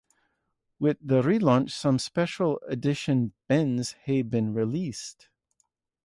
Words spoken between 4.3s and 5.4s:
been released.